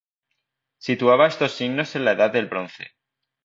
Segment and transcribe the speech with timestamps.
[0.79, 2.93] Situaba estos signos en la Edad del Bronce.